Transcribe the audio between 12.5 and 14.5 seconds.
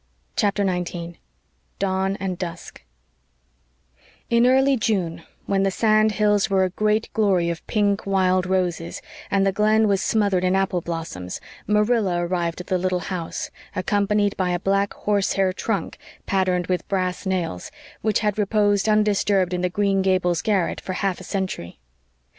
at the little house, accompanied by